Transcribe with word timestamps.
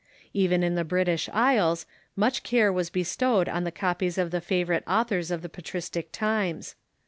Even 0.33 0.63
in 0.63 0.73
the 0.73 0.83
British 0.83 1.29
Isles 1.31 1.85
much 2.15 2.41
care 2.41 2.73
was 2.73 2.89
bestowed 2.89 3.47
on 3.47 3.65
the 3.65 3.71
coj)ies 3.71 4.17
of 4.17 4.31
the 4.31 4.41
favorite 4.41 4.83
authors 4.87 5.29
of 5.29 5.43
the 5.43 5.47
pa 5.49 5.61
tristic 5.61 6.07
times. 6.11 6.73